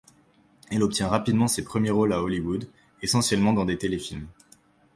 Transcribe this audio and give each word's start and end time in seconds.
Elle 0.71 0.81
obtient 0.81 1.07
rapidement 1.09 1.47
ses 1.47 1.63
premiers 1.63 1.91
rôles 1.91 2.11
à 2.11 2.23
Hollywood, 2.23 2.67
essentiellement 3.03 3.53
dans 3.53 3.65
des 3.65 3.77
téléfilms. 3.77 4.25